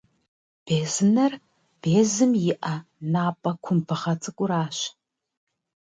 [0.65, 1.33] Безынэр
[1.81, 2.75] безым иӏэ
[3.11, 4.77] напӏэ кумбыгъэ цӏыкӏуращ.